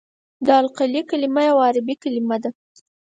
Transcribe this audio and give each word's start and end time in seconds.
د 0.45 0.47
القلي 0.61 1.01
کلمه 1.09 1.41
یوه 1.49 1.61
عربي 1.69 1.95
کلمه 2.03 2.37
ده. 2.43 2.49